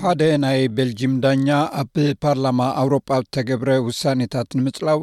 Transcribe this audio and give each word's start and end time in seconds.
ሓደ 0.00 0.22
ናይ 0.44 0.60
ቤልጅም 0.76 1.12
ዳኛ 1.24 1.46
ኣብ 1.82 1.92
ፓርላማ 2.24 2.60
ኣውሮጳ 2.80 3.10
ዝተገብረ 3.24 3.70
ውሳነታት 3.88 4.48
ንምፅላው 4.58 4.98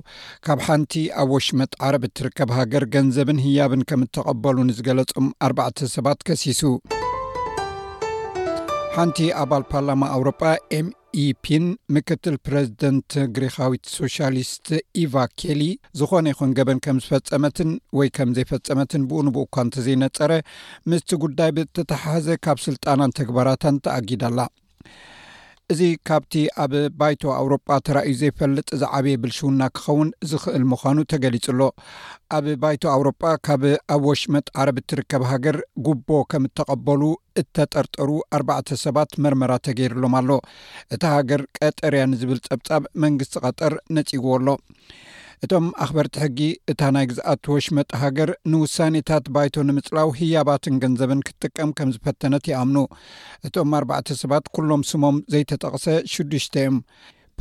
ካብ 0.47 0.59
ሓንቲ 0.67 0.93
ኣብ 1.21 1.29
ወሽመጥ 1.35 1.71
ዓረብ 1.87 2.05
እትርከብ 2.09 2.51
ሃገር 2.57 2.85
ገንዘብን 2.95 3.39
ህያብን 3.45 3.83
ከም 3.91 4.03
እተቐበሉ 4.07 4.57
ንዝገለጹም 4.71 5.29
4ባዕተ 5.49 5.89
ሰባት 5.95 6.21
ከሲሱ 6.29 6.61
ሓንቲ 8.97 9.17
ኣባል 9.43 9.65
ፓርላማ 9.73 10.01
ኣውሮጳ 10.17 10.43
ኢፒን 11.23 11.65
ምክትል 11.95 12.35
ፕረዚደንት 12.45 13.11
ግሪኻዊት 13.35 13.85
ሶሻሊስት 13.99 14.67
ኢቫ 15.03 15.13
ኬሊ 15.41 15.61
ዝኾነ 15.99 16.25
ይኹን 16.33 16.51
ገበን 16.57 16.81
ከም 16.85 16.97
ዝፈፀመትን 17.05 17.71
ወይ 17.99 18.09
ከም 18.17 18.31
ዘይፈፀመትን 18.37 19.05
ብኡንብእእኳ 19.11 19.57
እንተዘይነፀረ 19.67 20.31
ምስቲ 20.91 21.11
ጉዳይ 21.25 21.51
ብተተሓዘ 21.59 22.27
ካብ 22.47 22.59
ስልጣናን 22.67 23.15
ተግባራታን 23.21 23.81
ተኣጊዳኣላ 23.85 24.39
እዚ 25.73 25.81
ካብቲ 26.07 26.33
ኣብ 26.63 26.73
ባይቶ 26.97 27.21
ኣውሮጳ 27.41 27.67
ተራእዩ 27.85 28.11
ዘይፈለጥ 28.19 28.65
እዛ 28.75 28.81
ዓብየ 28.97 29.19
ብልሽውና 29.21 29.61
ክኸውን 29.77 30.09
ዝኽእል 30.29 30.63
ምዃኑ 30.71 30.97
ተገሊጹሎ 31.13 31.61
ኣብ 32.37 32.45
ባይቶ 32.63 32.83
ኣውሮጳ 32.95 33.23
ካብ 33.47 33.63
ኣብ 33.93 34.03
ወሽመጥ 34.09 34.43
ዓረብ 34.63 34.77
እትርከብ 34.81 35.23
ሃገር 35.31 35.57
ጉቦ 35.87 36.07
ከም 36.33 36.45
እተቐበሉ 36.49 37.01
እተጠርጠሩ 37.43 38.09
ኣርባዕተ 38.37 38.69
ሰባት 38.85 39.11
መርመራ 39.25 39.51
ተገይሩሎም 39.67 40.15
ኣሎ 40.21 40.29
እቲ 40.97 41.03
ሃገር 41.15 41.43
ቀጠርያ 41.59 42.03
ንዝብል 42.13 42.41
ፀብጻብ 42.49 42.85
መንግስቲ 43.05 43.35
ቐጠር 43.45 43.75
ነጺግዎ 43.97 44.31
ኣሎ 44.39 44.47
እቶም 45.43 45.65
ኣኽበርቲ 45.83 46.15
ሕጊ 46.23 46.39
እታ 46.71 46.81
ናይ 46.95 47.05
ግዝኣትዎሽመጥ 47.11 47.87
ሃገር 48.01 48.29
ንውሳኔታት 48.51 49.25
ባይቶ 49.35 49.55
ንምፅላው 49.69 50.09
ህያባትን 50.19 50.75
ገንዘብን 50.83 51.23
ክትጥቀም 51.29 51.71
ከም 51.79 51.89
ዝፈተነት 51.95 52.45
ይኣምኑ 52.51 52.77
እቶም 53.47 53.71
ኣባዕተ 53.79 54.17
ሰባት 54.21 54.45
ኩሎም 54.57 54.83
ስሞም 54.91 55.17
ዘይተጠቕሰ 55.35 55.85
ሽዱሽ 56.13 56.45
እዮም 56.61 56.77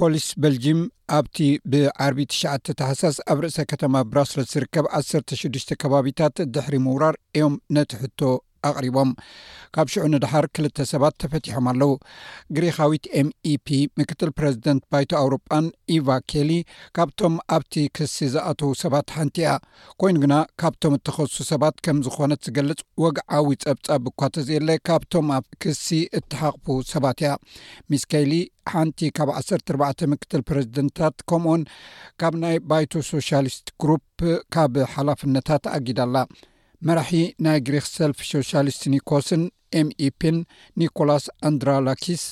ፖሊስ 0.01 0.27
በልጅም 0.42 0.78
ኣብቲ 1.17 1.39
ብዓ99 1.73 2.73
ተሓሳስ 2.81 3.17
ኣብ 3.33 3.39
ርእሰ 3.45 3.59
ከተማ 3.73 3.95
ብራስለስ 4.12 4.48
ዝርከብ 4.55 4.86
1ሰ6ዱሽ 5.01 5.67
ከባቢታት 5.83 6.36
ድሕሪ 6.55 6.77
ምውራር 6.86 7.17
እዮም 7.39 7.55
ነቲ 7.77 7.91
ሕቶ 8.03 8.20
ኣቅሪቦም 8.69 9.11
ካብ 9.75 9.89
ሽዑ 9.93 10.03
ንድሓር 10.12 10.45
ክልተ 10.57 10.77
ሰባት 10.91 11.15
ተፈቲሖም 11.23 11.65
ኣለው 11.70 11.93
ግሪኻዊት 12.57 13.05
ኤም 13.19 13.29
ኢፒ 13.53 13.67
e 13.77 13.81
ምክትል 14.01 14.31
ፕረዚደንት 14.39 14.83
ባይቶ 14.93 15.11
ኣውሮጳን 15.20 15.65
ኢቫ 15.95 16.07
ኬሊ 16.33 16.51
ካብቶም 16.98 17.35
ኣብቲ 17.57 17.75
ክሲ 17.98 18.15
ዝኣትዉ 18.35 18.69
ሰባት 18.83 19.09
ሓንቲ 19.17 19.37
እያ 19.45 19.53
ኮይኑ 20.03 20.17
ግና 20.25 20.37
ካብቶም 20.62 20.95
እተኸሱ 20.98 21.47
ሰባት 21.51 21.77
ከም 21.87 21.98
ዝኮነት 22.07 22.42
ዝገልፅ 22.48 22.81
ወግዓዊ 23.07 23.51
ፀብጻብ 23.67 24.01
ብኳ 24.07 24.20
ተ 24.37 24.47
ዘየለ 24.51 24.70
ካብቶም 24.91 25.27
ኣብ 25.39 25.47
ክሲ 25.65 25.89
እተሓቕፉ 26.20 26.67
ሰባት 26.92 27.19
እያ 27.25 27.33
ሚስ 27.91 28.05
ከይሊ 28.12 28.33
ሓንቲ 28.73 29.01
ካብ 29.19 29.29
1ሰ4 29.45 30.09
ምክትል 30.15 30.42
ፕረዚደንታት 30.51 31.17
ከምኡኡን 31.31 31.62
ካብ 32.20 32.35
ናይ 32.45 32.57
ባይቶ 32.70 32.92
ሶሻሊስት 33.12 33.67
ግሩፕ 33.83 34.05
ካብ 34.55 34.75
ሓላፍነታት 34.97 35.65
ኣጊዳኣላ 35.77 36.17
መራሒ 36.89 37.11
ናይ 37.44 37.58
ግሪክ 37.67 37.86
ሰልፍ 37.97 38.19
ሶሻሊስት 38.30 38.83
ኒኮስን 38.94 39.42
ኤም 39.80 39.89
ኢፒን 40.06 40.36
ኒኮላስ 40.80 41.25
ኣንድራላኪስ 41.48 42.25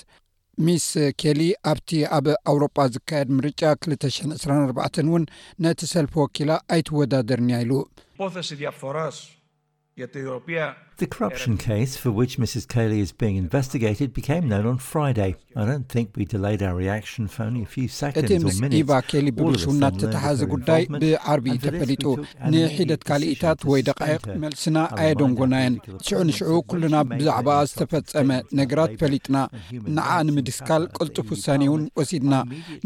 ሚስ 0.65 0.87
ኬሊ 1.21 1.41
ኣብቲ 1.71 1.91
ኣብ 2.17 2.27
ኣውሮጳ 2.51 2.79
ዝካየድ 2.95 3.29
ምርጫ 3.39 3.61
20024 3.87 5.01
እውን 5.09 5.25
ነቲ 5.65 5.81
ሰልፊ 5.95 6.13
ወኪላ 6.25 6.51
ኣይትወዳደርኛ 6.77 7.51
ኢሉ 7.65 7.73
ፖ 8.19 8.31
ፈራስ 8.81 9.19
እቲ 11.05 11.59
ምስ 12.43 12.53
ኢቫ 18.81 18.99
ኬሊ 19.13 19.29
ብልስ 19.39 19.63
ውና 19.69 19.85
ተተሓዘ 20.01 20.41
ጉዳይ 20.53 20.83
ብዓርቢ 21.03 21.47
ተፈሊጡ 21.65 22.05
ንሒደት 22.53 23.03
ካሊእታት 23.09 23.61
ወይ 23.71 23.81
ደቃይቅ 23.89 24.23
መልስና 24.43 24.77
ኣየደንጎናየን 25.01 25.75
ሽዑ 26.09 26.19
ንሽዑ 26.29 26.53
ኩሉና 26.71 26.97
ብዛዕባኣ 27.17 27.59
ዝተፈፀመ 27.71 28.31
ነገራት 28.61 28.95
ፈሊጥና 29.03 29.37
ንዓ 29.99 30.09
ንምድስካል 30.29 30.85
ቅልጡፍ 30.99 31.29
ውሳኒ 31.35 31.63
እውን 31.71 31.83
ወሲድና 32.01 32.35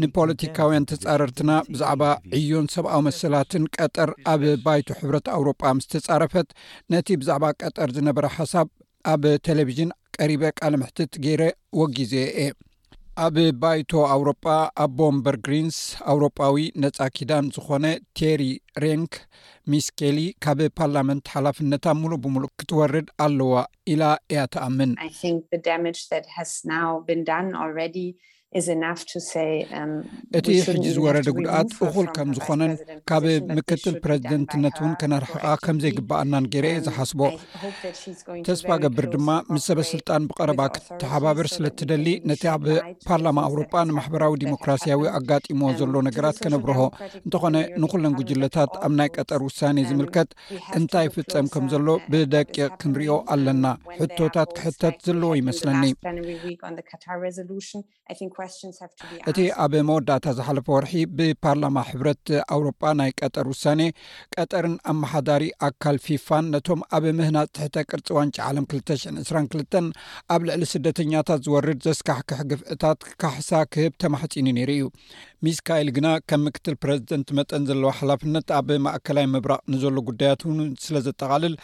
ንፖለቲካውያን 0.03 0.87
ተፃረርትና 0.91 1.51
ብዛዕባ 1.73 2.03
ዕዮን 2.39 2.67
ሰብኣዊ 2.75 3.01
መሰላትን 3.09 3.63
ቀጠር 3.79 4.11
ኣብ 4.33 4.43
ባይቱ 4.67 4.89
ሕብረት 5.01 5.27
ኣውሮ 5.37 5.47
ምስተፃረፈት 5.79 6.49
ነቲ 6.95 7.07
ብዛዕ 7.23 7.39
ቀጠር 7.63 7.89
በረ 8.15 8.25
ሓሳብ 8.37 8.67
ኣብ 9.13 9.23
ቴሌቭዥን 9.47 9.89
ቀሪበ 10.17 10.43
ቃልምሕትት 10.59 11.13
ገይረ 11.23 11.43
ወጊዜ 11.79 12.13
አ 12.43 12.47
ኣብ 13.25 13.35
ባይቶ 13.61 13.91
ኣውሮጳ 14.15 14.45
ኣብ 14.83 14.91
ቦምበር 14.97 15.35
ግሪንስ 15.45 15.77
ኣውሮጳዊ 16.11 16.57
ነፃ 16.83 16.97
ኪዳን 17.17 17.45
ዝኾነ 17.55 17.85
ቴሪ 18.19 18.41
ሬንክ 18.83 19.13
ሚስኬሊ 19.73 20.19
ካብ 20.45 20.59
ፓርላመንት 20.79 21.31
ሓላፍነታ 21.33 21.85
ሙሉእ 22.01 22.21
ብምሉእ 22.25 22.51
ክትወርድ 22.61 23.07
ኣለዋ 23.25 23.53
ኢላ 23.93 24.03
እያ 24.33 24.41
ተኣምን 24.55 24.91
Um, 28.49 29.89
እቲ 30.39 30.45
ሕጂ 30.65 30.85
ዝወረደ 30.95 31.29
ጉድኣት 31.37 31.71
እኩል 31.85 32.05
ከም 32.15 32.29
ዝኮነን 32.35 32.73
ካብ 33.09 33.23
ምክትል 33.57 33.95
ፕረዚደንትነት 34.03 34.75
እውን 34.81 34.93
ከነርሕቃ 35.01 35.43
ከምዘይግባኣናን 35.65 36.47
ገርአ 36.53 36.71
ዝሓስቦ 36.85 37.19
ተስፋ 38.49 38.67
ገብር 38.83 39.07
ድማ 39.15 39.29
ምስ 39.53 39.65
ሰበስልጣን 39.71 40.27
ብቀረባ 40.29 40.61
ክተሓባብር 40.77 41.49
ስለትደሊ 41.55 42.07
ነቲ 42.31 42.43
ኣብ 42.53 42.63
ፓርላማ 43.09 43.37
ኣውሮጳ 43.49 43.73
ንማሕበራዊ 43.89 44.33
ዲሞክራስያዊ 44.43 45.01
ኣጋጢሞ 45.19 45.61
um, 45.71 45.75
ዘሎ 45.81 45.93
ነገራት 46.07 46.39
ከነብርሆ 46.45 46.79
እንተኾነ 47.25 47.55
ንኩለን 47.83 48.17
ጉጅለታት 48.21 48.71
ኣብ 48.87 48.93
ናይ 49.01 49.11
ቀጠር 49.17 49.43
ውሳኔ 49.49 49.77
um, 49.83 49.87
ዝምልከት 49.91 50.31
እንታይ 50.79 51.05
ይፍፀም 51.09 51.49
ከም 51.55 51.67
uh, 51.67 51.71
ዘሎ 51.75 51.87
ብደቂቅ 52.13 52.57
ክንሪዮ 52.81 53.11
ኣለና 53.35 53.65
ሕቶታት 53.99 54.49
ክሕተት 54.59 54.97
ዘለዎ 55.09 55.33
ይመስለኒ 55.41 55.83
እቲ 59.29 59.39
ኣብ 59.63 59.73
መወዳእታ 59.87 60.25
ዝሓለፈ 60.37 60.67
ወርሒ 60.75 60.91
ብፓርላማ 61.17 61.77
ሕብረት 61.89 62.25
ኣውሮጳ 62.55 62.81
ናይ 62.99 63.11
ቀጠር 63.19 63.45
ውሳኔ 63.53 63.81
ቀጠርን 64.35 64.75
ኣመሓዳሪ 64.91 65.43
ኣካል 65.67 65.97
ፊፋን 66.05 66.45
ነቶም 66.55 66.81
ኣብ 66.97 67.05
ምህና 67.19 67.37
ፅሕተ 67.57 67.83
ቅርፂ 67.91 68.07
ዋንጭ 68.19 68.35
ዓለም 68.47 68.65
2022 68.75 69.79
ኣብ 70.35 70.41
ልዕሊ 70.49 70.63
ስደተኛታት 70.73 71.41
ዝወርድ 71.47 71.79
ዘስካሕክሕግፍእታት 71.89 73.01
ካሕሳ 73.23 73.51
ክህብ 73.75 73.93
ተማሕፂኒ 74.03 74.47
ነይሩ 74.59 74.71
እዩ 74.77 74.83
ሚስካኤል 75.45 75.89
ግና 75.95 76.07
ከም 76.29 76.39
ምክትል 76.45 76.75
ፕረዚደንት 76.83 77.27
መጠን 77.37 77.65
ዘለዋ 77.69 77.89
ሓላፍነት 77.99 78.47
ኣብ 78.59 78.69
ማእከላይ 78.85 79.25
ምብራቅ 79.33 79.59
ንዘሎ 79.73 79.95
ጉዳያት 80.07 80.41
ን 80.57 80.63
ስለ 80.85 80.97
ዘጠቓልል 81.07 81.55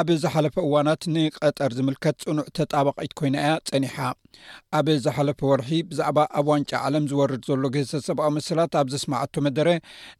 ኣብ 0.00 0.08
ዝሓለፈ 0.22 0.54
እዋናት 0.66 1.02
ንቀጠር 1.14 1.70
ዝምልከት 1.78 2.16
ፅኑዕ 2.26 2.46
ተጣባቂት 2.58 3.12
ኮይና 3.20 3.36
እያ 3.44 3.50
ፀኒሓ 3.70 3.96
ኣብ 4.78 4.86
ዝሓለፈ 5.04 5.40
ወርሒ 5.50 5.70
ብዛዕባ 5.90 6.18
ኣብ 6.38 6.46
ዋንጫ 6.52 6.72
ዓለም 6.86 7.04
ዝወርድ 7.10 7.42
ዘሎ 7.50 7.62
ግዝተሰብኣዊ 7.74 8.30
መስላት 8.38 8.72
ኣብ 8.80 8.88
ዘስማዐቶ 8.94 9.34
መደረ 9.46 9.68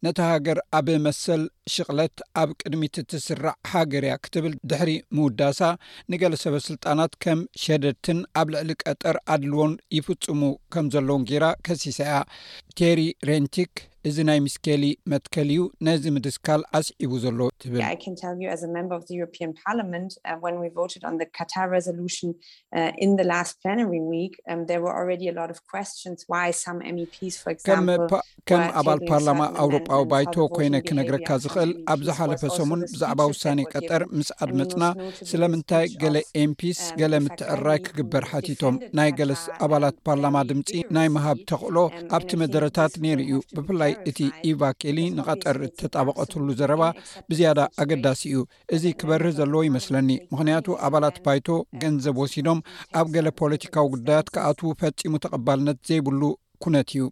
ነቲ 0.07 0.17
ሃገር 0.31 0.59
ኣብ 0.79 0.87
መሰል 1.07 1.43
ሽቕለት 1.73 2.19
ኣብ 2.41 2.49
ቅድሚት 2.61 2.95
ትስራዕ 3.13 3.55
ሃገር 3.71 4.05
ያ 4.11 4.15
ክትብል 4.25 4.53
ድሕሪ 4.71 4.91
ምውዳሳ 5.17 5.59
ንገለ 6.13 6.33
ሰበስልጣናት 6.43 7.13
ከም 7.25 7.41
ሸደድትን 7.63 8.21
ኣብ 8.41 8.47
ልዕሊ 8.55 8.71
ቀጠር 8.85 9.17
ኣድልዎን 9.35 9.73
ይፍፅሙ 9.99 10.41
ከም 10.75 10.87
ዘለዎን 10.95 11.25
ጌራ 11.31 11.45
ከሲሳ 11.67 11.99
እያ 12.07 12.15
ri 12.99 13.07
renchik 13.23 13.90
እዚ 14.09 14.15
ናይ 14.29 14.39
ምስከሊ 14.45 14.83
መትከል 15.11 15.49
እዩ 15.53 15.59
ነዚ 15.87 16.03
ምድስካል 16.17 16.61
ኣስዒቡ 16.79 17.11
ዘሎ 17.25 17.39
ትብልከም 17.63 17.81
uh, 17.81 17.89
uh, 27.73 27.77
um, 27.77 27.91
e 27.93 28.59
ኣባል 28.79 28.99
ፓርላማ 29.09 29.41
ኣውሮጳዊ 29.63 30.01
ባይቶ 30.13 30.33
ኮይነ 30.55 30.75
ክነግረካ 30.87 31.29
ዝኽእል 31.43 31.71
ኣብ 31.93 31.99
ዝሓለፈ 32.07 32.41
ሰሙን 32.57 32.81
ብዛዕባ 32.93 33.21
ውሳነ 33.33 33.59
ቀጠር 33.73 34.03
ምስዓድመፅና 34.19 34.83
ስለምንታይ 35.31 35.85
ገለ 36.03 36.17
ኤምፒስ 36.45 36.79
ገለ 37.01 37.13
ምትዕርራይ 37.27 37.79
ክግበር 37.87 38.25
ሓቲቶም 38.31 38.77
ናይ 38.99 39.11
ገለ 39.21 39.31
ኣባላት 39.67 39.95
um, 39.99 40.03
ፓርላማ 40.09 40.35
ድምፂ 40.51 40.71
ናይ 40.97 41.07
መሃብ 41.17 41.37
ተኽእሎ 41.51 41.77
um, 41.91 42.03
ኣብቲ 42.17 42.31
መደረታት 42.43 42.93
ነይሩ 43.05 43.19
እዩ 43.29 43.39
ብፍላይ 43.57 43.90
እቲ 44.09 44.19
ኢቫ 44.49 44.61
ኬሊ 44.81 44.99
ንቀጠር 45.17 45.57
ተጣበቀትሉ 45.79 46.47
ዘረባ 46.59 46.83
ብዝያዳ 47.29 47.59
ኣገዳሲ 47.81 48.21
እዩ 48.29 48.39
እዚ 48.75 48.83
ክበርህ 48.99 49.33
ዘለዎ 49.39 49.61
ይመስለኒ 49.69 50.09
ምክንያቱ 50.33 50.67
ኣባላት 50.87 51.17
ባይቶ 51.25 51.47
ገንዘብ 51.83 52.17
ወሲዶም 52.23 52.59
ኣብ 53.01 53.07
ገለ 53.15 53.27
ፖለቲካዊ 53.41 53.87
ጉዳያት 53.95 54.29
ክኣትዉ 54.35 54.71
ፈፂሙ 54.81 55.13
ተቐባልነት 55.25 55.79
ዘይብሉ 55.89 56.21
ኩነት 56.63 56.89
እዩ 56.95 57.05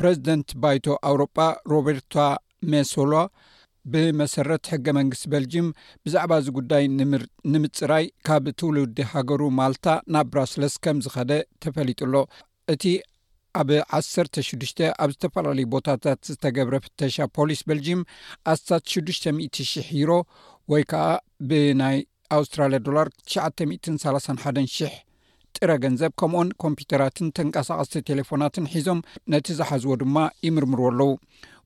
ፕረዚደንት 0.00 0.50
ባይቶ 0.64 0.86
ኣውሮጳ 1.10 1.38
ሮበርቶ 1.72 2.14
ሜሶሎ 2.72 3.12
ብመሰረት 3.92 4.64
ሕገ 4.72 4.86
መንግስት 4.98 5.24
በልጅም 5.32 5.68
ብዛዕባ 6.04 6.32
እዚ 6.40 6.48
ጉዳይ 6.58 6.82
ንምፅራይ 7.52 8.04
ካብ 8.26 8.44
ትውልዲ 8.60 8.96
ሃገሩ 9.12 9.42
ማልታ 9.58 9.86
ናብ 10.14 10.26
ብራስለስ 10.32 10.74
ከም 10.84 10.98
ዝከደ 11.04 11.32
ተፈሊጡሎ 11.64 12.14
እቲ 12.72 12.84
ኣብ 13.58 13.68
16ዱ 14.14 14.80
ኣብ 15.02 15.10
ዝተፈላለዩ 15.14 15.66
ቦታታት 15.74 16.18
ዝተገብረ 16.28 16.74
ፍተሻ 16.84 17.16
ፖሊስ 17.36 17.60
በልጅም 17.68 18.00
ኣስታት 18.52 18.82
60,0000 18.94 19.86
ሂሮ 19.94 20.10
ወይ 20.72 20.82
ከዓ 20.90 21.04
ብናይ 21.50 21.96
ኣውስትራልያ 22.36 22.78
ዶላር 22.88 23.06
ት31 23.30 24.60
000 24.60 24.98
ጥረ 25.56 25.70
ገንዘብ 25.84 26.12
ከምኡኡን 26.20 26.50
ኮምፒተራትን 26.64 27.32
ተንቀሳቐስቲ 27.36 27.94
ቴሌፎናትን 28.08 28.68
ሒዞም 28.74 28.98
ነቲ 29.34 29.46
ዝሓዝዎ 29.60 29.94
ድማ 30.02 30.16
ይምርምርዎ 30.46 30.86
ኣለዉ 30.92 31.10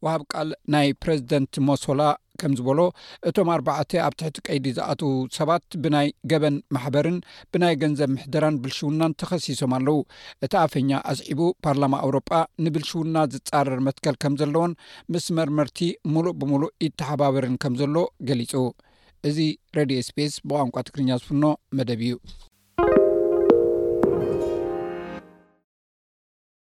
ወሃብ 0.04 0.22
ቃል 0.32 0.48
ናይ 0.74 0.88
ፕሬዚደንት 1.02 1.54
ሞሶላ 1.68 2.00
ከምዝበሎ 2.42 2.80
እቶም 3.28 3.48
ኣርባዕተ 3.54 3.90
ኣብ 4.06 4.14
ትሕቲ 4.20 4.36
ቀይዲ 4.46 4.66
ዝኣትዉ 4.76 5.10
ሰባት 5.36 5.64
ብናይ 5.82 6.08
ገበን 6.30 6.56
ማሕበርን 6.74 7.18
ብናይ 7.54 7.74
ገንዘብ 7.82 8.10
ምሕደራን 8.14 8.56
ብልሽውናን 8.62 9.16
ተኸሲሶም 9.22 9.74
ኣለው 9.78 9.98
እቲ 10.46 10.52
ኣፈኛ 10.64 10.90
ኣስዒቡ 11.12 11.40
ፓርላማ 11.66 11.94
አውሮጳ 12.06 12.32
ንብልሽ 12.64 12.90
ውና 13.00 13.16
ዝፃረር 13.34 13.82
መትከል 13.88 14.18
ከም 14.24 14.36
ዘለዎን 14.42 14.74
ምስ 15.14 15.26
መርመርቲ 15.38 15.80
ሙሉእ 16.14 16.36
ብምሉእ 16.40 16.74
ኢተሓባበርን 16.88 17.56
ከም 17.64 17.76
ዘሎ 17.82 17.96
ገሊጹ 18.30 18.52
እዚ 19.30 19.38
ሬድዮ 19.78 19.98
ስፔስ 20.10 20.32
ብቋንቋ 20.48 20.76
ትግርኛ 20.88 21.10
ዝፍኖ 21.22 21.44
መደብ 21.78 22.02
እዩ 22.08 22.14